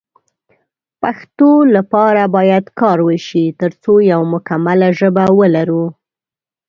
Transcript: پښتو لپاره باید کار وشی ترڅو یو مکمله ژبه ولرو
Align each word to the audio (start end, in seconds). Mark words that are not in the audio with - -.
پښتو 1.01 1.51
لپاره 1.75 2.23
باید 2.35 2.65
کار 2.79 2.99
وشی 3.09 3.45
ترڅو 3.61 3.93
یو 4.11 4.21
مکمله 4.33 4.87
ژبه 4.99 5.25
ولرو 5.39 5.83